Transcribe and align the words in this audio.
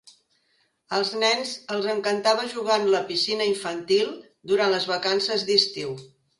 Als 0.97 1.11
nens 1.23 1.51
els 1.75 1.89
encantava 1.93 2.47
jugar 2.55 2.79
en 2.83 2.89
la 2.95 3.03
piscina 3.11 3.49
infantil 3.53 4.13
durant 4.55 4.77
les 4.77 4.91
vacances 4.97 5.49
d'estiu. 5.53 5.97